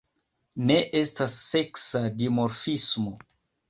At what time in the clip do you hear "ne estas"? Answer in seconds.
0.69-1.37